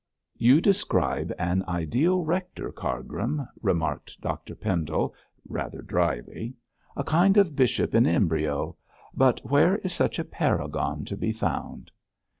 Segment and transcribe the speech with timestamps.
[0.35, 5.13] 'You describe an ideal rector, Cargrim,' remarked Dr Pendle,
[5.47, 6.55] rather dryly,
[6.95, 8.77] 'a kind of bishop in embryo;
[9.13, 11.91] but where is such a paragon to be found?'